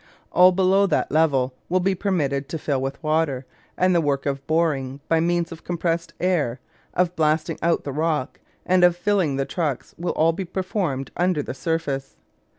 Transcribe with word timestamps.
All 0.31 0.51
below 0.51 0.87
that 0.87 1.11
level 1.11 1.53
will 1.69 1.79
be 1.79 1.93
permitted 1.93 2.49
to 2.49 2.57
fill 2.57 2.81
with 2.81 3.03
water, 3.03 3.45
and 3.77 3.93
the 3.93 4.01
work 4.01 4.25
of 4.25 4.43
boring 4.47 4.99
by 5.07 5.19
means 5.19 5.51
of 5.51 5.63
compressed 5.63 6.15
air, 6.19 6.59
of 6.95 7.15
blasting 7.15 7.59
out 7.61 7.83
the 7.83 7.91
rock 7.93 8.39
and 8.65 8.83
of 8.83 8.97
filling 8.97 9.35
the 9.35 9.45
trucks, 9.45 9.93
will 9.99 10.13
all 10.13 10.33
be 10.33 10.43
performed 10.43 11.11
under 11.17 11.43
the 11.43 11.53
surface. 11.53 12.15